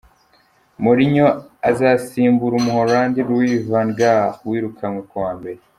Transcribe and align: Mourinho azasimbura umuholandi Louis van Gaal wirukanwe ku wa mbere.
Mourinho 0.83 1.27
azasimbura 1.69 2.53
umuholandi 2.57 3.19
Louis 3.27 3.53
van 3.69 3.89
Gaal 3.99 4.31
wirukanwe 4.49 5.01
ku 5.11 5.17
wa 5.23 5.31
mbere. 5.39 5.59